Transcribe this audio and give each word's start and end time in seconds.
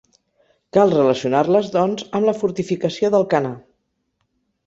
Cal 0.77 0.93
relacionar-les 0.93 1.69
doncs 1.75 2.07
amb 2.19 2.27
la 2.29 2.35
fortificació 2.39 3.11
d'Alcanar. 3.17 3.55